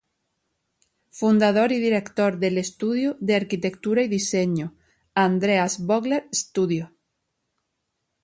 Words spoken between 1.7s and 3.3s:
y director del estudio